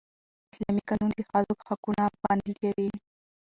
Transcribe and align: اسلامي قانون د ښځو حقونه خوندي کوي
اسلامي 0.53 0.81
قانون 0.89 1.09
د 1.13 1.19
ښځو 1.29 1.53
حقونه 1.67 2.03
خوندي 2.19 2.53
کوي 2.61 2.89